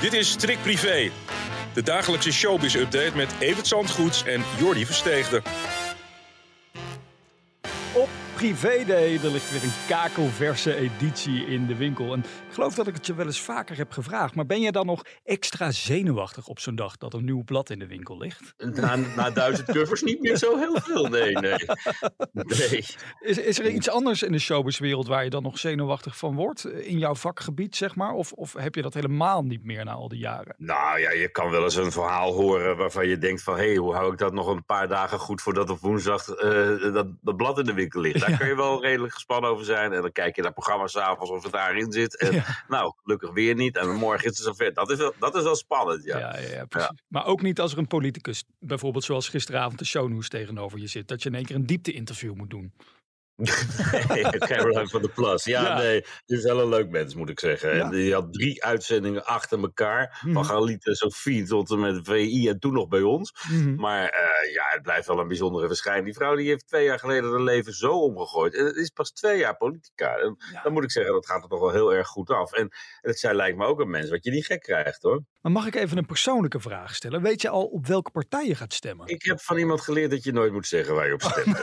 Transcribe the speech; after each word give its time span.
Dit 0.00 0.12
is 0.12 0.34
Trick 0.34 0.62
Privé. 0.62 1.10
De 1.74 1.82
dagelijkse 1.82 2.32
showbiz-update 2.32 3.16
met 3.16 3.34
Evert 3.38 3.66
Zandgoeds 3.66 4.24
en 4.24 4.44
Jordi 4.58 4.86
Versteegde. 4.86 5.42
Privé 8.38 8.84
Day, 8.86 9.18
er 9.22 9.30
ligt 9.30 9.50
weer 9.50 9.62
een 9.62 9.72
kakelverse 9.88 10.74
editie 10.74 11.46
in 11.46 11.66
de 11.66 11.76
winkel. 11.76 12.12
En 12.12 12.18
ik 12.18 12.54
geloof 12.54 12.74
dat 12.74 12.86
ik 12.86 12.94
het 12.94 13.06
je 13.06 13.14
wel 13.14 13.26
eens 13.26 13.40
vaker 13.40 13.76
heb 13.76 13.92
gevraagd. 13.92 14.34
Maar 14.34 14.46
ben 14.46 14.60
je 14.60 14.72
dan 14.72 14.86
nog 14.86 15.04
extra 15.24 15.70
zenuwachtig 15.70 16.46
op 16.46 16.58
zo'n 16.58 16.74
dag 16.74 16.96
dat 16.96 17.14
een 17.14 17.24
nieuw 17.24 17.44
blad 17.44 17.70
in 17.70 17.78
de 17.78 17.86
winkel 17.86 18.18
ligt? 18.18 18.54
Na, 18.56 18.96
na 18.96 19.30
duizend 19.30 19.72
covers 19.72 20.02
niet 20.02 20.20
meer 20.20 20.36
zo 20.36 20.58
heel 20.58 20.80
veel, 20.80 21.06
nee, 21.06 21.32
nee. 21.32 21.56
nee. 22.32 22.84
Is, 23.20 23.38
is 23.38 23.58
er 23.58 23.70
iets 23.70 23.90
anders 23.90 24.22
in 24.22 24.32
de 24.32 24.38
showbizwereld 24.38 25.06
waar 25.06 25.24
je 25.24 25.30
dan 25.30 25.42
nog 25.42 25.58
zenuwachtig 25.58 26.16
van 26.16 26.34
wordt? 26.34 26.64
In 26.64 26.98
jouw 26.98 27.14
vakgebied, 27.14 27.76
zeg 27.76 27.94
maar? 27.94 28.12
Of, 28.12 28.32
of 28.32 28.52
heb 28.52 28.74
je 28.74 28.82
dat 28.82 28.94
helemaal 28.94 29.44
niet 29.44 29.64
meer 29.64 29.84
na 29.84 29.92
al 29.92 30.08
die 30.08 30.18
jaren? 30.18 30.54
Nou 30.58 31.00
ja, 31.00 31.10
je 31.10 31.28
kan 31.28 31.50
wel 31.50 31.62
eens 31.62 31.76
een 31.76 31.92
verhaal 31.92 32.32
horen 32.32 32.76
waarvan 32.76 33.08
je 33.08 33.18
denkt 33.18 33.42
van... 33.42 33.56
hé, 33.56 33.66
hey, 33.66 33.76
hoe 33.76 33.94
hou 33.94 34.12
ik 34.12 34.18
dat 34.18 34.32
nog 34.32 34.46
een 34.46 34.64
paar 34.64 34.88
dagen 34.88 35.18
goed 35.18 35.42
voordat 35.42 35.70
op 35.70 35.80
woensdag 35.80 36.28
uh, 36.28 36.92
dat, 36.92 37.06
dat 37.20 37.36
blad 37.36 37.58
in 37.58 37.64
de 37.64 37.74
winkel 37.74 38.00
ligt? 38.00 38.26
Daar 38.28 38.38
kun 38.38 38.48
je 38.48 38.56
wel 38.56 38.82
redelijk 38.82 39.12
gespannen 39.12 39.50
over 39.50 39.64
zijn. 39.64 39.92
En 39.92 40.02
dan 40.02 40.12
kijk 40.12 40.36
je 40.36 40.42
naar 40.42 40.52
programma's 40.52 40.96
avonds 40.96 41.30
of 41.30 41.42
het 41.42 41.52
daarin 41.52 41.92
zit. 41.92 42.16
En 42.16 42.32
ja. 42.32 42.44
nou, 42.68 42.92
gelukkig 43.02 43.30
weer 43.32 43.54
niet. 43.54 43.76
En 43.76 43.94
morgen 43.94 44.30
is 44.30 44.38
het 44.38 44.46
zover. 44.46 44.74
Dat 44.74 44.90
is 44.90 44.98
wel, 44.98 45.14
dat 45.18 45.34
is 45.34 45.42
wel 45.42 45.56
spannend, 45.56 46.04
ja. 46.04 46.18
Ja, 46.18 46.38
ja, 46.38 46.64
precies. 46.64 47.02
Maar 47.08 47.26
ook 47.26 47.42
niet 47.42 47.60
als 47.60 47.72
er 47.72 47.78
een 47.78 47.86
politicus, 47.86 48.44
bijvoorbeeld 48.58 49.04
zoals 49.04 49.28
gisteravond 49.28 49.78
de 49.78 49.84
shownews 49.84 50.28
tegenover 50.28 50.78
je 50.78 50.86
zit. 50.86 51.08
Dat 51.08 51.22
je 51.22 51.28
in 51.28 51.34
één 51.34 51.44
keer 51.44 51.56
een 51.56 51.66
diepte-interview 51.66 52.34
moet 52.34 52.50
doen. 52.50 52.72
Caroline 54.48 54.88
van 54.88 55.02
der 55.02 55.10
Plas. 55.10 55.44
Ja, 55.44 55.62
ja, 55.62 55.76
nee, 55.76 56.00
dit 56.26 56.38
is 56.38 56.44
wel 56.44 56.60
een 56.60 56.68
leuk 56.68 56.90
mens, 56.90 57.14
moet 57.14 57.28
ik 57.28 57.40
zeggen. 57.40 57.76
Ja. 57.76 57.88
Die 57.88 58.12
had 58.12 58.32
drie 58.32 58.64
uitzendingen 58.64 59.24
achter 59.24 59.60
elkaar. 59.60 60.20
Mm. 60.24 60.32
Van 60.32 60.44
Galita 60.44 60.94
Sofie 60.94 61.46
tot 61.46 61.70
en 61.70 61.80
met 61.80 62.00
VI 62.02 62.48
en 62.48 62.58
toen 62.58 62.72
nog 62.72 62.88
bij 62.88 63.02
ons. 63.02 63.34
Mm. 63.50 63.74
Maar 63.74 64.02
uh, 64.02 64.52
ja, 64.54 64.64
het 64.68 64.82
blijft 64.82 65.06
wel 65.06 65.18
een 65.18 65.28
bijzondere 65.28 65.66
verschijning. 65.66 66.04
Die 66.04 66.14
vrouw 66.14 66.36
die 66.36 66.48
heeft 66.48 66.66
twee 66.66 66.84
jaar 66.84 66.98
geleden 66.98 67.30
haar 67.30 67.40
leven 67.40 67.72
zo 67.72 67.92
omgegooid. 67.92 68.54
En 68.54 68.64
het 68.64 68.76
is 68.76 68.90
pas 68.90 69.12
twee 69.12 69.38
jaar 69.38 69.56
politica. 69.56 70.16
En 70.16 70.36
ja. 70.52 70.62
dan 70.62 70.72
moet 70.72 70.84
ik 70.84 70.90
zeggen, 70.90 71.12
dat 71.12 71.26
gaat 71.26 71.42
er 71.42 71.48
toch 71.48 71.60
wel 71.60 71.72
heel 71.72 71.94
erg 71.94 72.06
goed 72.08 72.30
af. 72.30 72.52
En, 72.52 72.62
en 73.00 73.10
het 73.10 73.18
zij 73.18 73.34
lijkt 73.34 73.56
me 73.56 73.66
ook 73.66 73.80
een 73.80 73.90
mens 73.90 74.10
wat 74.10 74.24
je 74.24 74.30
niet 74.30 74.46
gek 74.46 74.62
krijgt, 74.62 75.02
hoor. 75.02 75.22
Maar 75.48 75.56
mag 75.56 75.66
ik 75.66 75.74
even 75.74 75.98
een 75.98 76.06
persoonlijke 76.06 76.60
vraag 76.60 76.94
stellen? 76.94 77.22
Weet 77.22 77.42
je 77.42 77.48
al 77.48 77.64
op 77.64 77.86
welke 77.86 78.10
partij 78.10 78.46
je 78.46 78.54
gaat 78.54 78.72
stemmen? 78.72 79.06
Ik 79.06 79.22
heb 79.22 79.40
van 79.40 79.56
iemand 79.56 79.80
geleerd 79.80 80.10
dat 80.10 80.24
je 80.24 80.32
nooit 80.32 80.52
moet 80.52 80.66
zeggen 80.66 80.94
waar 80.94 81.06
je 81.06 81.12
op 81.12 81.22
stemt. 81.22 81.56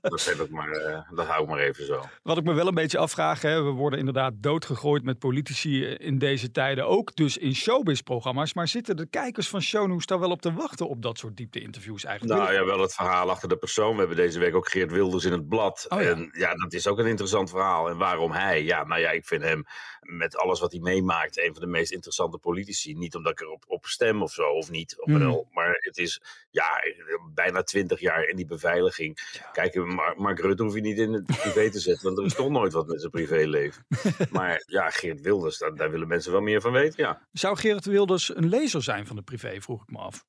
dat, 0.00 0.34
dat, 0.36 0.48
maar, 0.48 0.68
uh, 0.68 1.16
dat 1.16 1.26
hou 1.26 1.42
ik 1.42 1.48
maar 1.48 1.58
even 1.58 1.86
zo. 1.86 2.04
Wat 2.22 2.36
ik 2.38 2.44
me 2.44 2.52
wel 2.52 2.66
een 2.66 2.74
beetje 2.74 2.98
afvraag, 2.98 3.42
hè, 3.42 3.62
we 3.62 3.70
worden 3.70 3.98
inderdaad 3.98 4.32
doodgegooid 4.36 5.04
met 5.04 5.18
politici 5.18 5.84
in 5.84 6.18
deze 6.18 6.50
tijden, 6.50 6.86
ook 6.86 7.16
dus 7.16 7.36
in 7.36 7.54
showbiz-programma's. 7.54 8.54
Maar 8.54 8.68
zitten 8.68 8.96
de 8.96 9.06
kijkers 9.06 9.48
van 9.48 9.62
Shownews 9.62 10.06
daar 10.06 10.20
wel 10.20 10.30
op 10.30 10.42
te 10.42 10.52
wachten 10.52 10.88
op 10.88 11.02
dat 11.02 11.18
soort 11.18 11.36
diepte-interviews 11.36 12.04
eigenlijk? 12.04 12.40
Nou 12.40 12.52
ja, 12.54 12.64
wel 12.64 12.80
het 12.80 12.94
verhaal 12.94 13.30
achter 13.30 13.48
de 13.48 13.56
persoon. 13.56 13.92
We 13.92 13.98
hebben 13.98 14.16
deze 14.16 14.38
week 14.38 14.54
ook 14.54 14.68
Geert 14.68 14.90
Wilders 14.90 15.24
in 15.24 15.32
het 15.32 15.48
blad. 15.48 15.86
Oh, 15.88 16.02
ja. 16.02 16.08
En 16.08 16.30
ja, 16.32 16.54
dat 16.54 16.72
is 16.72 16.86
ook 16.86 16.98
een 16.98 17.06
interessant 17.06 17.50
verhaal. 17.50 17.88
En 17.88 17.96
waarom 17.96 18.32
hij? 18.32 18.62
Ja, 18.62 18.84
nou 18.84 19.00
ja, 19.00 19.10
ik 19.10 19.24
vind 19.24 19.42
hem 19.42 19.64
met 20.00 20.36
alles 20.36 20.60
wat 20.60 20.72
hij 20.72 20.80
meemaakt 20.80 21.38
een 21.38 21.52
van 21.52 21.62
de 21.62 21.68
meest 21.68 21.92
interessante 21.92 22.38
politici. 22.38 22.61
Niet 22.96 23.14
omdat 23.14 23.32
ik 23.32 23.40
erop 23.40 23.64
op 23.66 23.86
stem 23.86 24.22
of 24.22 24.32
zo, 24.32 24.48
of 24.48 24.70
niet. 24.70 25.00
Of 25.00 25.06
mm. 25.06 25.44
Maar 25.50 25.78
het 25.80 25.98
is 25.98 26.22
ja, 26.50 26.80
bijna 27.34 27.62
twintig 27.62 28.00
jaar 28.00 28.24
in 28.24 28.36
die 28.36 28.46
beveiliging. 28.46 29.18
Ja. 29.32 29.50
Kijk, 29.52 29.74
Mark, 29.74 30.18
Mark 30.18 30.40
Rutte 30.40 30.62
hoef 30.62 30.74
je 30.74 30.80
niet 30.80 30.98
in 30.98 31.12
het 31.12 31.26
privé 31.42 31.70
te 31.70 31.80
zetten, 31.80 32.04
want 32.04 32.18
er 32.18 32.24
is 32.24 32.34
toch 32.34 32.50
nooit 32.50 32.72
wat 32.72 32.86
met 32.86 33.00
zijn 33.00 33.12
privéleven. 33.12 33.86
maar 34.30 34.62
ja, 34.66 34.90
Geert 34.90 35.20
Wilders, 35.20 35.58
daar, 35.58 35.74
daar, 35.74 35.90
willen 35.90 36.08
mensen 36.08 36.32
wel 36.32 36.40
meer 36.40 36.60
van 36.60 36.72
weten, 36.72 37.04
ja. 37.04 37.26
Zou 37.32 37.56
Geert 37.56 37.84
Wilders 37.84 38.36
een 38.36 38.48
lezer 38.48 38.82
zijn 38.82 39.06
van 39.06 39.16
de 39.16 39.22
privé, 39.22 39.60
vroeg 39.60 39.82
ik 39.82 39.90
me 39.90 39.98
af. 39.98 40.24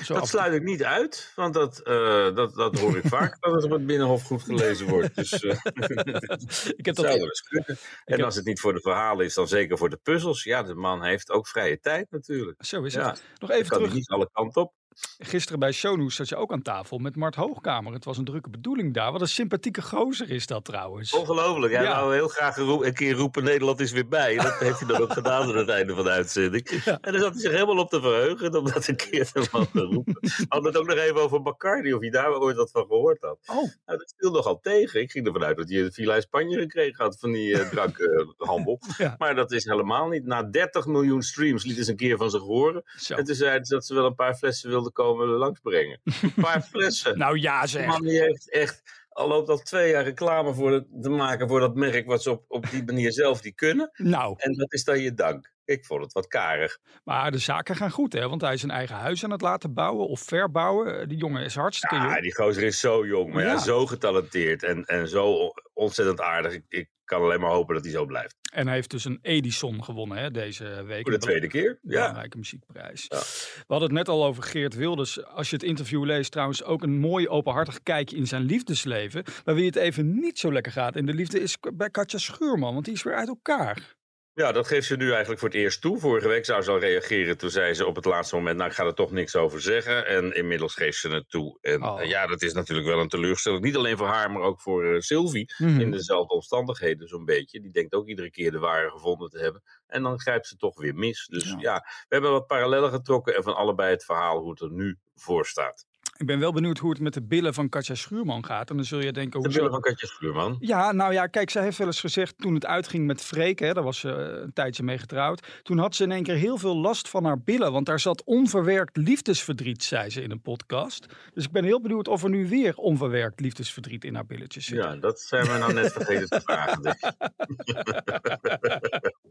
Zo 0.00 0.14
dat 0.14 0.28
sluit 0.28 0.52
ik 0.52 0.62
niet 0.62 0.84
uit, 0.84 1.32
want 1.36 1.54
dat, 1.54 1.80
uh, 1.84 2.34
dat, 2.34 2.54
dat 2.54 2.78
hoor 2.78 2.96
ik 2.96 3.06
vaak, 3.06 3.36
dat 3.40 3.54
het 3.54 3.64
op 3.64 3.70
het 3.70 3.86
Binnenhof 3.86 4.22
goed 4.22 4.42
gelezen 4.42 4.88
wordt. 4.88 5.14
Dus, 5.22 5.42
uh, 5.42 5.50
ik 6.80 6.84
heb 6.86 6.94
dat 6.94 7.04
zou 7.04 7.18
wel 7.18 7.26
eens 7.26 7.42
kunnen. 7.42 7.78
En 8.04 8.16
heb... 8.16 8.20
als 8.20 8.36
het 8.36 8.44
niet 8.44 8.60
voor 8.60 8.72
de 8.72 8.80
verhalen 8.80 9.24
is, 9.24 9.34
dan 9.34 9.48
zeker 9.48 9.78
voor 9.78 9.90
de 9.90 10.00
puzzels. 10.02 10.42
Ja, 10.42 10.62
de 10.62 10.74
man 10.74 11.02
heeft 11.02 11.30
ook 11.30 11.48
vrije 11.48 11.78
tijd 11.78 12.10
natuurlijk. 12.10 12.64
Zo 12.64 12.82
is 12.82 12.94
het. 12.94 13.04
Ja. 13.04 13.16
Nog 13.38 13.50
even 13.50 13.68
kan 13.68 13.78
terug. 13.78 13.94
niet 13.94 14.08
alle 14.08 14.30
kanten 14.32 14.62
op. 14.62 14.72
Gisteren 15.18 15.58
bij 15.58 15.72
Shownews 15.72 16.14
zat 16.14 16.28
je 16.28 16.36
ook 16.36 16.52
aan 16.52 16.62
tafel 16.62 16.98
met 16.98 17.16
Mart 17.16 17.34
Hoogkamer. 17.34 17.92
Het 17.92 18.04
was 18.04 18.18
een 18.18 18.24
drukke 18.24 18.50
bedoeling 18.50 18.94
daar. 18.94 19.12
Wat 19.12 19.20
een 19.20 19.28
sympathieke 19.28 19.82
gozer 19.82 20.30
is 20.30 20.46
dat 20.46 20.64
trouwens. 20.64 21.12
Ongelooflijk. 21.12 21.74
Hij 21.74 21.82
ja. 21.82 22.00
wou 22.00 22.14
heel 22.14 22.28
graag 22.28 22.56
een 22.56 22.94
keer 22.94 23.14
roepen 23.14 23.44
Nederland 23.44 23.80
is 23.80 23.92
weer 23.92 24.08
bij. 24.08 24.36
Dat 24.36 24.58
heeft 24.58 24.78
hij 24.78 24.88
dan 24.88 25.00
ook 25.00 25.12
gedaan 25.12 25.42
aan 25.42 25.56
het 25.56 25.68
einde 25.68 25.94
van 25.94 26.04
de 26.04 26.10
uitzending. 26.10 26.70
Ja. 26.84 26.98
En 27.00 27.12
dan 27.12 27.20
zat 27.20 27.32
hij 27.32 27.40
zich 27.40 27.50
helemaal 27.50 27.78
op 27.78 27.90
te 27.90 28.00
verheugen 28.00 28.58
om 28.58 28.64
dat 28.64 28.88
een 28.88 28.96
keer 28.96 29.30
te 29.30 29.48
mogen 29.52 29.80
roepen. 29.80 30.16
We 30.20 30.44
hadden 30.48 30.72
het 30.72 30.80
ook 30.80 30.86
nog 30.86 30.96
even 30.96 31.20
over 31.20 31.42
Bacardi, 31.42 31.94
of 31.94 32.00
hij 32.00 32.10
daar 32.10 32.40
ooit 32.40 32.56
wat 32.56 32.70
van 32.70 32.86
gehoord 32.86 33.20
had. 33.20 33.38
Oh. 33.46 33.56
Nou, 33.56 33.98
dat 33.98 34.14
viel 34.16 34.30
nogal 34.30 34.60
tegen. 34.60 35.00
Ik 35.00 35.10
ging 35.10 35.26
ervan 35.26 35.44
uit 35.44 35.56
dat 35.56 35.68
hij 35.68 35.80
een 35.80 35.92
Villa 35.92 36.20
Spanje 36.20 36.58
gekregen 36.58 37.04
had 37.04 37.18
van 37.18 37.32
die 37.32 37.48
uh, 37.48 37.68
drankhandel. 37.68 38.80
Uh, 38.88 38.96
ja. 39.06 39.14
Maar 39.18 39.34
dat 39.34 39.52
is 39.52 39.64
helemaal 39.64 40.08
niet. 40.08 40.24
Na 40.24 40.42
30 40.42 40.86
miljoen 40.86 41.22
streams 41.22 41.64
liet 41.64 41.84
ze 41.84 41.90
een 41.90 41.96
keer 41.96 42.16
van 42.16 42.30
zich 42.30 42.42
horen. 42.42 42.82
Zo. 42.96 43.14
En 43.14 43.24
toen 43.24 43.34
zeiden 43.34 43.66
ze 43.66 43.74
dat 43.74 43.86
ze 43.86 43.94
wel 43.94 44.06
een 44.06 44.14
paar 44.14 44.34
flessen 44.34 44.70
wilden 44.70 44.91
komen 44.92 45.26
langsbrengen. 45.26 46.00
Een 46.04 46.34
paar 46.40 46.62
flessen. 46.72 47.18
nou 47.18 47.38
ja 47.38 47.66
zeg. 47.66 47.86
Man 47.86 48.02
die 48.02 48.20
heeft 48.20 48.50
echt, 48.50 48.82
al 49.08 49.28
loopt 49.28 49.48
al 49.48 49.58
twee 49.58 49.90
jaar 49.90 50.04
reclame 50.04 50.54
voor 50.54 50.70
de, 50.70 50.98
te 51.00 51.08
maken 51.08 51.48
voor 51.48 51.60
dat 51.60 51.74
merk 51.74 52.06
wat 52.06 52.22
ze 52.22 52.30
op, 52.30 52.44
op 52.48 52.70
die 52.70 52.84
manier 52.84 53.12
zelf 53.12 53.40
die 53.40 53.54
kunnen. 53.54 53.90
Nou. 53.94 54.34
En 54.38 54.52
dat 54.52 54.72
is 54.72 54.84
dan 54.84 55.00
je 55.00 55.14
dank. 55.14 55.50
Ik 55.64 55.84
vond 55.84 56.02
het 56.02 56.12
wat 56.12 56.26
karig. 56.26 56.78
Maar 57.04 57.30
de 57.30 57.38
zaken 57.38 57.76
gaan 57.76 57.90
goed, 57.90 58.12
hè? 58.12 58.28
Want 58.28 58.40
hij 58.40 58.52
is 58.52 58.60
zijn 58.60 58.72
eigen 58.72 58.96
huis 58.96 59.24
aan 59.24 59.30
het 59.30 59.40
laten 59.40 59.74
bouwen 59.74 60.08
of 60.08 60.20
verbouwen. 60.20 61.08
Die 61.08 61.18
jongen 61.18 61.44
is 61.44 61.54
hartstikke 61.54 61.94
ja, 61.94 62.02
jong. 62.02 62.20
die 62.20 62.34
gozer 62.34 62.62
is 62.62 62.80
zo 62.80 63.06
jong, 63.06 63.32
maar 63.32 63.42
ja, 63.42 63.52
ja 63.52 63.58
zo 63.58 63.86
getalenteerd 63.86 64.62
en, 64.62 64.84
en 64.84 65.08
zo 65.08 65.52
ontzettend 65.82 66.20
aardig. 66.20 66.52
Ik, 66.52 66.64
ik 66.68 66.88
kan 67.04 67.22
alleen 67.22 67.40
maar 67.40 67.50
hopen 67.50 67.74
dat 67.74 67.84
hij 67.84 67.92
zo 67.92 68.06
blijft. 68.06 68.36
En 68.52 68.66
hij 68.66 68.74
heeft 68.74 68.90
dus 68.90 69.04
een 69.04 69.18
Edison 69.22 69.84
gewonnen 69.84 70.18
hè, 70.18 70.30
deze 70.30 70.84
week. 70.84 71.02
Voor 71.02 71.10
de 71.12 71.18
tweede 71.18 71.46
keer, 71.46 71.78
ja. 71.82 71.98
Belangrijke 71.98 72.36
muziekprijs. 72.36 73.06
Ja. 73.08 73.18
We 73.56 73.64
hadden 73.66 73.88
het 73.88 73.98
net 73.98 74.08
al 74.08 74.24
over 74.24 74.42
Geert 74.42 74.74
Wilders. 74.74 75.24
Als 75.24 75.50
je 75.50 75.56
het 75.56 75.64
interview 75.64 76.04
leest, 76.04 76.30
trouwens 76.30 76.64
ook 76.64 76.82
een 76.82 76.98
mooi 76.98 77.28
openhartig 77.28 77.82
kijkje 77.82 78.16
in 78.16 78.26
zijn 78.26 78.42
liefdesleven. 78.42 79.24
Maar 79.44 79.54
wie 79.54 79.66
het 79.66 79.76
even 79.76 80.20
niet 80.20 80.38
zo 80.38 80.52
lekker 80.52 80.72
gaat 80.72 80.96
in 80.96 81.06
de 81.06 81.14
liefde 81.14 81.40
is 81.40 81.56
bij 81.74 81.90
Katja 81.90 82.18
Schuurman, 82.18 82.72
want 82.72 82.84
die 82.84 82.94
is 82.94 83.02
weer 83.02 83.14
uit 83.14 83.28
elkaar. 83.28 83.94
Ja, 84.34 84.52
dat 84.52 84.66
geeft 84.66 84.86
ze 84.86 84.96
nu 84.96 85.10
eigenlijk 85.10 85.40
voor 85.40 85.48
het 85.48 85.58
eerst 85.58 85.80
toe. 85.80 85.98
Vorige 85.98 86.28
week 86.28 86.44
zou 86.44 86.62
ze 86.62 86.70
al 86.70 86.78
reageren. 86.78 87.38
Toen 87.38 87.50
zei 87.50 87.74
ze 87.74 87.86
op 87.86 87.96
het 87.96 88.04
laatste 88.04 88.34
moment, 88.34 88.56
nou 88.56 88.70
ik 88.70 88.76
ga 88.76 88.84
er 88.84 88.94
toch 88.94 89.10
niks 89.10 89.36
over 89.36 89.60
zeggen. 89.60 90.06
En 90.06 90.34
inmiddels 90.34 90.74
geeft 90.74 90.98
ze 90.98 91.08
het 91.08 91.30
toe. 91.30 91.58
En 91.60 91.82
Oh. 91.82 92.00
uh, 92.02 92.08
ja, 92.08 92.26
dat 92.26 92.42
is 92.42 92.52
natuurlijk 92.52 92.88
wel 92.88 93.00
een 93.00 93.08
teleurstelling. 93.08 93.62
Niet 93.64 93.76
alleen 93.76 93.96
voor 93.96 94.06
haar, 94.06 94.30
maar 94.30 94.42
ook 94.42 94.60
voor 94.60 94.84
uh, 94.84 95.00
Sylvie. 95.00 95.54
Mhm. 95.58 95.80
In 95.80 95.90
dezelfde 95.90 96.34
omstandigheden 96.34 97.08
zo'n 97.08 97.24
beetje. 97.24 97.60
Die 97.60 97.70
denkt 97.70 97.94
ook 97.94 98.06
iedere 98.08 98.30
keer 98.30 98.50
de 98.50 98.58
ware 98.58 98.90
gevonden 98.90 99.30
te 99.30 99.38
hebben. 99.38 99.62
En 99.86 100.02
dan 100.02 100.20
grijpt 100.20 100.46
ze 100.46 100.56
toch 100.56 100.78
weer 100.80 100.94
mis. 100.94 101.26
Dus 101.26 101.44
Ja. 101.44 101.56
ja, 101.60 101.74
we 101.78 102.06
hebben 102.08 102.30
wat 102.30 102.46
parallellen 102.46 102.90
getrokken. 102.90 103.36
En 103.36 103.42
van 103.42 103.56
allebei 103.56 103.90
het 103.90 104.04
verhaal 104.04 104.38
hoe 104.38 104.50
het 104.50 104.60
er 104.60 104.70
nu 104.72 104.98
voor 105.14 105.46
staat. 105.46 105.86
Ik 106.22 106.28
ben 106.28 106.38
wel 106.38 106.52
benieuwd 106.52 106.78
hoe 106.78 106.90
het 106.90 107.00
met 107.00 107.14
de 107.14 107.22
billen 107.22 107.54
van 107.54 107.68
Katja 107.68 107.94
Schuurman 107.94 108.44
gaat. 108.44 108.70
En 108.70 108.76
dan 108.76 108.84
zul 108.84 109.00
je 109.00 109.12
denken... 109.12 109.42
De 109.42 109.48
billen 109.48 109.70
van 109.70 109.80
Katja 109.80 110.06
Schuurman. 110.06 110.56
Ja, 110.60 110.92
nou 110.92 111.12
ja, 111.12 111.26
kijk, 111.26 111.50
zij 111.50 111.62
heeft 111.62 111.78
wel 111.78 111.86
eens 111.86 112.00
gezegd 112.00 112.38
toen 112.38 112.54
het 112.54 112.66
uitging 112.66 113.06
met 113.06 113.20
Freek, 113.20 113.58
hè, 113.58 113.72
daar 113.72 113.82
was 113.82 113.98
ze 113.98 114.12
eh, 114.14 114.42
een 114.42 114.52
tijdje 114.52 114.82
mee 114.82 114.98
getrouwd. 114.98 115.46
Toen 115.62 115.78
had 115.78 115.94
ze 115.94 116.02
in 116.02 116.12
één 116.12 116.22
keer 116.22 116.34
heel 116.34 116.58
veel 116.58 116.76
last 116.76 117.08
van 117.08 117.24
haar 117.24 117.40
billen, 117.40 117.72
want 117.72 117.86
daar 117.86 118.00
zat 118.00 118.24
onverwerkt 118.24 118.96
liefdesverdriet, 118.96 119.82
zei 119.82 120.10
ze 120.10 120.22
in 120.22 120.30
een 120.30 120.40
podcast. 120.40 121.06
Dus 121.34 121.44
ik 121.44 121.52
ben 121.52 121.64
heel 121.64 121.80
benieuwd 121.80 122.08
of 122.08 122.22
er 122.22 122.30
nu 122.30 122.48
weer 122.48 122.76
onverwerkt 122.76 123.40
liefdesverdriet 123.40 124.04
in 124.04 124.14
haar 124.14 124.26
billetjes 124.26 124.64
zit. 124.64 124.76
Ja, 124.76 124.96
dat 124.96 125.20
zijn 125.20 125.46
we 125.46 125.58
nou 125.58 125.72
net 125.72 125.92
vergeten 125.92 126.28
te 126.28 126.40
vragen. 126.40 126.82
Dus. 126.82 126.96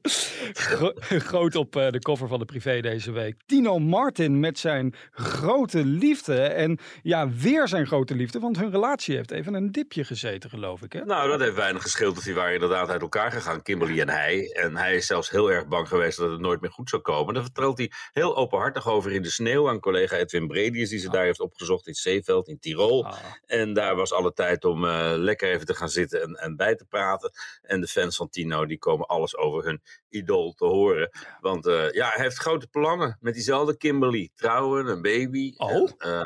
Gro- 0.58 0.94
groot 1.30 1.56
op 1.56 1.76
eh, 1.76 1.90
de 1.90 2.00
cover 2.00 2.28
van 2.28 2.40
de 2.40 2.46
privé 2.46 2.82
deze 2.82 3.12
week. 3.12 3.36
Tino 3.46 3.80
Martin 3.80 4.40
met 4.40 4.60
zijn 4.60 4.96
grote 5.12 5.86
liefde. 5.86 6.42
En 6.42 6.80
ja, 7.04 7.30
weer 7.30 7.68
zijn 7.68 7.88
grote 7.88 8.16
liefde, 8.16 8.40
want 8.40 8.58
hun 8.58 8.72
relatie 8.72 9.16
heeft 9.16 9.32
even 9.32 9.54
een 9.54 9.72
dipje 9.72 10.04
gezeten, 10.04 10.50
geloof 10.50 10.82
ik. 10.82 10.94
Hè? 10.94 11.06
Nou, 11.06 11.30
dat 11.30 11.40
heeft 11.40 11.56
weinig 11.56 11.82
gescheeld 11.82 12.18
of 12.18 12.24
die 12.24 12.34
waren 12.34 12.54
inderdaad 12.54 12.90
uit 12.90 13.02
elkaar 13.02 13.32
gegaan, 13.32 13.62
Kimberly 13.62 14.00
en 14.00 14.10
hij. 14.10 14.52
En 14.52 14.76
hij 14.76 14.96
is 14.96 15.06
zelfs 15.06 15.30
heel 15.30 15.52
erg 15.52 15.68
bang 15.68 15.88
geweest 15.88 16.18
dat 16.18 16.32
het 16.32 16.40
nooit 16.40 16.62
meer 16.62 16.72
goed 16.72 16.90
zou 16.90 17.02
komen. 17.02 17.34
Daar 17.34 17.44
vertelt 17.44 17.78
hij 17.78 17.92
heel 18.12 18.36
openhartig 18.38 18.88
over 18.88 19.12
in 19.12 19.22
de 19.22 19.30
sneeuw 19.30 19.70
aan 19.70 19.80
collega 19.80 20.18
Edwin 20.18 20.48
Bredius, 20.48 20.90
die 20.90 21.00
ze 21.00 21.10
daar 21.10 21.24
heeft 21.24 21.40
opgezocht 21.40 21.88
in 21.88 21.94
Zeeveld 21.94 22.48
in 22.48 22.60
Tirol. 22.60 23.06
Ah. 23.06 23.18
En 23.46 23.74
daar 23.74 23.96
was 23.96 24.14
alle 24.14 24.34
tijd 24.34 24.66
om 24.66 24.86
eh, 24.86 25.14
lekker 25.16 25.52
even 25.52 25.66
te 25.66 25.76
gaan 25.76 25.90
zitten 25.90 26.22
en, 26.22 26.36
en 26.36 26.56
bij 26.56 26.76
te 26.76 26.86
praten. 26.86 27.32
En 27.62 27.82
de 27.82 27.88
fans 27.88 28.16
van 28.16 28.30
Tino, 28.30 28.66
die 28.66 28.80
komen 28.80 29.08
alles 29.08 29.38
over 29.38 29.64
hun 29.64 29.82
idool 30.10 30.41
te 30.50 30.66
horen. 30.66 31.10
Want 31.40 31.66
eh, 31.66 31.92
ja, 31.92 32.10
hij 32.10 32.24
heeft 32.24 32.38
grote 32.38 32.68
plannen 32.68 33.18
met 33.20 33.34
diezelfde 33.34 33.78
Kimberly. 33.78 34.30
Trouwen, 34.36 34.88
een 34.88 35.02
baby. 35.02 35.54
Oh. 35.58 35.72
En, 35.72 35.96
eh, 35.98 36.22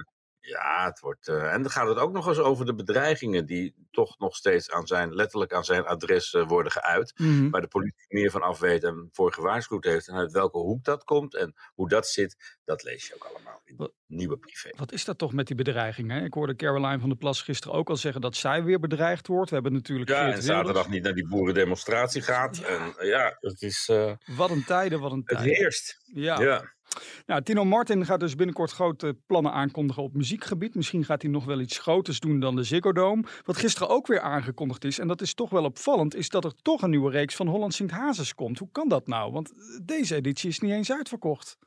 Ja, 0.47 0.86
het 0.86 1.00
wordt. 1.00 1.27
Uh, 1.27 1.53
en 1.53 1.62
dan 1.62 1.71
gaat 1.71 1.88
het 1.88 1.97
ook 1.97 2.13
nog 2.13 2.27
eens 2.27 2.38
over 2.38 2.65
de 2.65 2.75
bedreigingen 2.75 3.45
die 3.45 3.75
toch 3.92 4.19
nog 4.19 4.36
steeds 4.36 4.71
aan 4.71 4.88
zijn, 4.88 5.13
letterlijk 5.13 5.53
aan 5.53 5.63
zijn 5.65 5.86
adres 5.86 6.33
uh, 6.33 6.47
worden 6.47 6.71
geuit. 6.71 7.13
Mhm. 7.19 7.50
Waar 7.50 7.62
de 7.62 7.68
politie 7.68 8.06
meer 8.07 8.31
van 8.31 8.42
af 8.42 8.59
weet 8.59 8.83
en 8.83 9.09
voor 9.12 9.33
gewaarschuwd 9.33 9.83
heeft. 9.83 10.07
En 10.07 10.15
uit 10.15 10.31
welke 10.31 10.57
hoek 10.57 10.83
dat 10.83 11.03
komt 11.03 11.36
en 11.36 11.53
hoe 11.74 11.89
dat 11.89 12.07
zit, 12.07 12.57
dat 12.65 12.83
lees 12.83 13.07
je 13.07 13.15
ook 13.15 13.24
allemaal 13.24 13.62
in 13.63 13.75
Wat- 13.75 13.94
nieuwe 14.07 14.38
privé. 14.38 14.69
Wat 14.77 14.92
is 14.92 15.06
dat 15.06 15.18
toch 15.18 15.33
met 15.33 15.47
die 15.47 15.56
bedreigingen? 15.56 16.24
Ik 16.24 16.33
hoorde 16.33 16.56
Caroline 16.56 17.00
van 17.00 17.09
der 17.09 17.18
Plas 17.18 17.42
gisteren 17.42 17.77
ook 17.77 17.89
al 17.89 17.95
zeggen 17.97 18.21
dat 18.21 18.36
zij 18.36 18.63
weer 18.63 18.80
bedreigd 18.80 19.27
wordt. 19.27 19.50
We 19.50 19.56
hebben 19.56 19.74
natuurlijk 19.74 20.09
Ja, 20.09 20.24
Geert 20.24 20.36
en 20.36 20.42
zaterdag 20.44 20.65
Wilders. 20.74 20.94
niet 20.94 21.03
naar 21.03 21.13
die 21.13 21.27
boerendemonstratie 21.27 22.21
gaat. 22.21 22.57
Ja. 22.57 22.65
En 22.65 22.94
uh, 23.00 23.09
ja, 23.09 23.38
het 23.39 23.62
is. 23.62 23.92
Wat 24.25 24.50
een 24.50 24.63
tijden, 24.65 25.00
wat 25.00 25.12
een 25.12 25.18
het 25.25 25.27
tijden. 25.38 25.56
heerst. 25.56 26.01
Ja. 26.13 26.39
Ja. 26.42 26.74
Nou, 27.25 27.42
Tino 27.44 27.65
Martin 27.65 28.06
gaat 28.06 28.19
dus 28.19 28.36
binnenkort 28.36 28.71
grote 28.71 29.18
plannen 29.27 29.51
aankondigen 29.51 30.03
op 30.03 30.13
muziekgebied. 30.13 30.75
Misschien 30.75 31.06
gaat 31.06 31.21
hij 31.21 31.31
nog 31.31 31.45
wel 31.45 31.59
iets 31.59 31.77
groters 31.80 32.19
doen 32.19 32.39
dan 32.39 32.56
de 32.56 32.63
Ziggo 32.63 32.92
Dome. 32.92 33.24
Wat 33.45 33.57
gisteren 33.57 33.89
ook 33.89 34.07
weer 34.07 34.19
aangekondigd 34.21 34.83
is, 34.83 35.00
en 35.00 35.07
dat 35.07 35.21
is 35.21 35.33
toch 35.33 35.50
wel 35.50 35.63
opvallend, 35.63 36.15
is 36.15 36.30
dat 36.30 36.44
er 36.45 36.53
toch 36.62 36.81
een 36.81 36.89
nieuwe 36.89 37.12
reeks 37.12 37.36
van 37.36 37.47
Holland 37.47 37.74
Sint 37.74 37.92
Hazes 37.92 38.33
komt. 38.36 38.59
Hoe 38.59 38.69
kan 38.71 38.88
dat 38.88 39.07
nou? 39.07 39.31
Want 39.31 39.53
deze 39.83 40.15
editie 40.15 40.50
is 40.50 40.59
niet 40.59 40.71
eens 40.71 40.92
uitverkocht. 40.92 41.57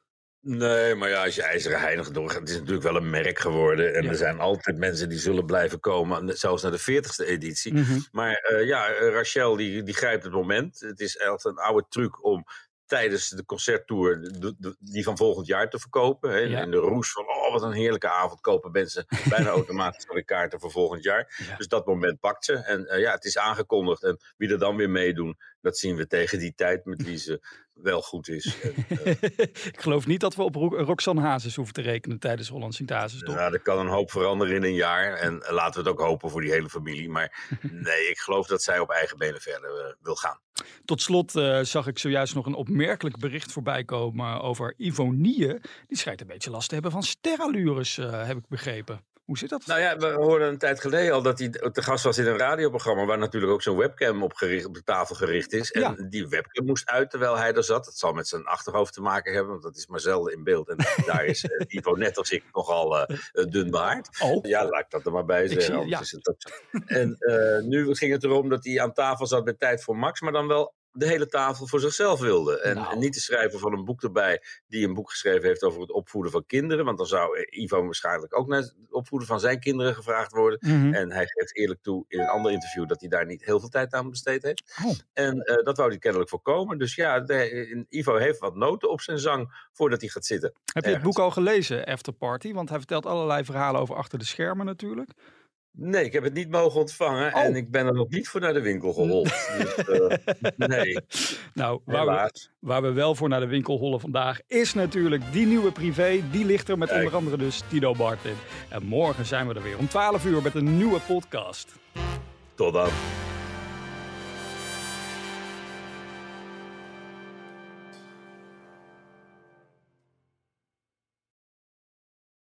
Nee, 0.40 0.94
maar 0.94 1.08
ja, 1.08 1.24
als 1.24 1.34
je 1.34 1.42
IJzeren 1.42 1.80
Heinig 1.80 2.10
doorgaat, 2.10 2.40
het 2.40 2.48
is 2.48 2.56
natuurlijk 2.56 2.82
wel 2.82 2.96
een 2.96 3.10
merk 3.10 3.38
geworden. 3.38 3.94
En 3.94 4.02
Ja. 4.02 4.08
er 4.10 4.16
zijn 4.16 4.38
altijd 4.40 4.78
mensen 4.78 5.08
die 5.08 5.18
zullen 5.18 5.46
blijven 5.46 5.80
komen, 5.80 6.38
zelfs 6.38 6.62
naar 6.62 6.72
de 6.72 6.78
40ste 6.78 7.26
editie. 7.26 7.74
Mhm. 7.74 7.98
Maar 8.10 8.50
uh, 8.52 8.66
ja, 8.66 8.92
Rachel 8.92 9.56
die, 9.56 9.82
die 9.82 9.94
grijpt 9.94 10.24
het 10.24 10.32
moment. 10.32 10.80
Het 10.80 11.00
is 11.00 11.16
echt 11.16 11.44
een 11.44 11.56
oude 11.58 11.86
truc 11.88 12.24
om 12.24 12.44
tijdens 12.88 13.28
de 13.28 13.44
concerttour 13.44 14.20
de, 14.20 14.54
de, 14.58 14.76
die 14.78 15.04
van 15.04 15.16
volgend 15.16 15.46
jaar 15.46 15.70
te 15.70 15.78
verkopen. 15.78 16.30
Hè? 16.30 16.38
Ja. 16.38 16.60
In 16.62 16.70
de 16.70 16.76
roes 16.76 17.12
van, 17.12 17.24
oh 17.24 17.52
wat 17.52 17.62
een 17.62 17.72
heerlijke 17.72 18.08
avond, 18.08 18.40
kopen 18.40 18.70
mensen 18.70 19.06
bijna 19.28 19.48
automatisch 19.48 20.06
weer 20.12 20.24
kaarten 20.24 20.60
voor 20.60 20.70
volgend 20.70 21.02
jaar. 21.02 21.44
Ja. 21.48 21.56
Dus 21.56 21.68
dat 21.68 21.86
moment 21.86 22.20
pakt 22.20 22.44
ze. 22.44 22.52
En 22.54 22.80
uh, 22.80 23.00
ja, 23.00 23.12
het 23.12 23.24
is 23.24 23.38
aangekondigd. 23.38 24.02
En 24.02 24.18
wie 24.36 24.50
er 24.50 24.58
dan 24.58 24.76
weer 24.76 24.90
meedoen, 24.90 25.36
dat 25.60 25.78
zien 25.78 25.96
we 25.96 26.06
tegen 26.06 26.38
die 26.38 26.52
tijd 26.54 26.84
met 26.84 27.02
wie 27.02 27.16
ze 27.16 27.40
wel 27.72 28.02
goed 28.02 28.28
is. 28.28 28.56
En, 28.62 28.74
uh, 28.88 29.06
Ik 29.72 29.80
geloof 29.80 30.06
niet 30.06 30.20
dat 30.20 30.34
we 30.34 30.42
op 30.42 30.54
Ro 30.54 30.68
Roxanne 30.68 31.20
Hazes 31.20 31.56
hoeven 31.56 31.74
te 31.74 31.80
rekenen 31.80 32.18
tijdens 32.18 32.48
Holland 32.48 32.74
Sint 32.74 32.90
Hazes, 32.90 33.20
toch? 33.20 33.34
Nou, 33.34 33.52
er 33.52 33.60
kan 33.60 33.78
een 33.78 33.86
hoop 33.86 34.10
veranderen 34.10 34.54
in 34.54 34.62
een 34.62 34.74
jaar. 34.74 35.14
En 35.14 35.44
laten 35.48 35.82
we 35.82 35.88
het 35.88 35.98
ook 35.98 36.06
hopen 36.06 36.30
voor 36.30 36.40
die 36.40 36.50
hele 36.50 36.68
familie. 36.68 37.08
Maar 37.08 37.48
nee, 37.70 38.08
ik 38.08 38.18
geloof 38.18 38.46
dat 38.46 38.62
zij 38.62 38.78
op 38.78 38.90
eigen 38.90 39.18
benen 39.18 39.40
verder 39.40 39.70
uh, 39.70 39.92
wil 40.00 40.14
gaan. 40.14 40.40
Tot 40.84 41.02
slot 41.02 41.36
uh, 41.36 41.60
zag 41.62 41.86
ik 41.86 41.98
zojuist 41.98 42.34
nog 42.34 42.46
een 42.46 42.54
opmerkelijk 42.54 43.18
bericht 43.18 43.52
voorbij 43.52 43.84
komen 43.84 44.40
over 44.40 44.74
Ivonie. 44.76 45.46
Die 45.86 45.98
schijnt 45.98 46.20
een 46.20 46.26
beetje 46.26 46.50
last 46.50 46.68
te 46.68 46.74
hebben 46.74 46.92
van 46.92 47.02
sterallures, 47.02 47.98
uh, 47.98 48.26
heb 48.26 48.36
ik 48.36 48.48
begrepen. 48.48 49.00
Hoe 49.28 49.38
zit 49.38 49.48
dat? 49.50 49.66
Nou 49.66 49.80
ja, 49.80 49.96
we 49.96 50.06
hoorden 50.06 50.48
een 50.48 50.58
tijd 50.58 50.80
geleden 50.80 51.12
al 51.14 51.22
dat 51.22 51.38
hij 51.38 51.48
te 51.48 51.82
gast 51.82 52.04
was 52.04 52.18
in 52.18 52.26
een 52.26 52.38
radioprogramma 52.38 53.04
waar 53.04 53.18
natuurlijk 53.18 53.52
ook 53.52 53.62
zo'n 53.62 53.76
webcam 53.76 54.22
op, 54.22 54.32
gericht, 54.32 54.64
op 54.66 54.74
de 54.74 54.82
tafel 54.82 55.14
gericht 55.14 55.52
is. 55.52 55.70
En 55.70 55.80
Ja. 55.80 55.94
die 56.08 56.28
webcam 56.28 56.64
moest 56.66 56.88
uit 56.90 57.10
terwijl 57.10 57.36
hij 57.38 57.52
er 57.54 57.64
zat. 57.64 57.84
Dat 57.84 57.96
zal 57.98 58.12
met 58.12 58.28
zijn 58.28 58.44
achterhoofd 58.46 58.92
te 58.92 59.00
maken 59.00 59.32
hebben, 59.32 59.50
want 59.50 59.62
dat 59.62 59.76
is 59.76 59.86
maar 59.86 60.00
zelden 60.00 60.32
in 60.32 60.44
beeld. 60.44 60.68
En 60.68 60.76
daar 61.06 61.24
is 61.24 61.44
uh, 61.44 61.50
Ivo 61.66 61.92
net 61.94 62.18
als 62.18 62.30
ik 62.30 62.44
nogal 62.52 62.98
uh, 62.98 63.06
dun 63.32 63.70
behaard. 63.70 64.20
Oh. 64.22 64.44
Ja, 64.44 64.64
laat 64.68 64.80
ik 64.80 64.90
dat 64.90 65.06
er 65.06 65.12
maar 65.12 65.24
bij 65.24 65.48
zeggen. 65.48 65.82
zie- 66.04 66.20
ja. 66.20 66.34
En 66.86 67.16
uh, 67.18 67.58
nu 67.68 67.94
ging 67.94 68.12
het 68.12 68.24
erom 68.24 68.48
dat 68.48 68.64
hij 68.64 68.80
aan 68.80 68.92
tafel 68.92 69.26
zat 69.26 69.44
met 69.44 69.58
tijd 69.58 69.82
voor 69.82 69.96
Max, 69.96 70.20
maar 70.20 70.32
dan 70.32 70.46
wel 70.46 70.74
de 70.98 71.06
hele 71.06 71.26
tafel 71.26 71.66
voor 71.66 71.80
zichzelf 71.80 72.20
wilde. 72.20 72.60
En, 72.60 72.74
Nou. 72.74 72.92
en 72.92 72.98
niet 72.98 73.14
de 73.14 73.20
schrijver 73.20 73.58
van 73.58 73.72
een 73.72 73.84
boek 73.84 74.02
erbij 74.02 74.42
die 74.66 74.86
een 74.86 74.94
boek 74.94 75.10
geschreven 75.10 75.48
heeft 75.48 75.62
over 75.62 75.80
het 75.80 75.92
opvoeden 75.92 76.32
van 76.32 76.46
kinderen. 76.46 76.84
Want 76.84 76.98
dan 76.98 77.06
zou 77.06 77.46
Ivo 77.50 77.84
waarschijnlijk 77.84 78.38
ook 78.38 78.46
naar 78.46 78.60
het 78.60 78.74
opvoeden 78.90 79.28
van 79.28 79.40
zijn 79.40 79.60
kinderen 79.60 79.94
gevraagd 79.94 80.32
worden. 80.32 80.58
Mhm. 80.60 80.94
En 80.94 81.12
hij 81.12 81.26
geeft 81.26 81.56
eerlijk 81.56 81.82
toe 81.82 82.04
in 82.08 82.20
een 82.20 82.28
ander 82.28 82.52
interview 82.52 82.88
dat 82.88 83.00
hij 83.00 83.08
daar 83.08 83.26
niet 83.26 83.44
heel 83.44 83.60
veel 83.60 83.68
tijd 83.68 83.92
aan 83.92 84.10
besteed 84.10 84.42
heeft. 84.42 84.74
Oh. 84.84 84.94
En 85.12 85.36
uh, 85.36 85.56
dat 85.64 85.76
wou 85.76 85.88
hij 85.88 85.98
kennelijk 85.98 86.30
voorkomen. 86.30 86.78
Dus 86.78 86.94
ja, 86.94 87.20
de, 87.20 87.86
Ivo 87.88 88.16
heeft 88.16 88.38
wat 88.38 88.54
noten 88.54 88.90
op 88.90 89.00
zijn 89.00 89.18
zang 89.18 89.68
voordat 89.72 90.00
hij 90.00 90.10
gaat 90.10 90.26
zitten. 90.26 90.48
Heb 90.48 90.64
je 90.64 90.72
het 90.74 90.84
ergens. 90.84 91.04
boek 91.04 91.24
al 91.24 91.30
gelezen, 91.30 91.84
After 91.84 92.12
Party? 92.12 92.52
Want 92.52 92.68
hij 92.68 92.78
vertelt 92.78 93.06
allerlei 93.06 93.44
verhalen 93.44 93.80
over 93.80 93.94
achter 93.96 94.18
de 94.18 94.24
schermen 94.24 94.66
natuurlijk. 94.66 95.10
Nee, 95.80 96.04
ik 96.04 96.12
heb 96.12 96.22
het 96.22 96.34
niet 96.34 96.50
mogen 96.50 96.80
ontvangen 96.80 97.34
Oh. 97.34 97.40
en 97.40 97.56
ik 97.56 97.70
ben 97.70 97.86
er 97.86 97.92
nog 97.94 98.08
niet 98.08 98.28
voor 98.28 98.40
naar 98.40 98.52
de 98.52 98.60
winkel 98.60 98.92
geholpen. 98.92 99.30
dus, 99.58 99.88
uh, 99.88 100.68
nee, 100.68 100.98
Nou, 101.54 101.80
waar 101.84 102.06
we, 102.06 102.32
waar 102.58 102.82
we 102.82 102.92
wel 102.92 103.14
voor 103.14 103.28
naar 103.28 103.40
de 103.40 103.46
winkel 103.46 103.78
hollen 103.78 104.00
vandaag 104.00 104.40
is 104.46 104.74
natuurlijk 104.74 105.22
die 105.32 105.46
nieuwe 105.46 105.72
privé. 105.72 106.20
Die 106.30 106.44
ligt 106.44 106.68
er 106.68 106.78
met 106.78 106.88
Kijk. 106.88 107.00
onder 107.04 107.16
andere 107.16 107.36
dus 107.36 107.62
Tino 107.68 107.94
Bartin. 107.94 108.34
En 108.68 108.84
morgen 108.84 109.26
zijn 109.26 109.48
we 109.48 109.54
er 109.54 109.62
weer 109.62 109.78
om 109.78 109.88
12 109.88 110.24
uur 110.24 110.42
met 110.42 110.54
een 110.54 110.76
nieuwe 110.76 111.00
podcast. 111.00 111.74
Tot 112.54 112.72
dan. 112.72 112.88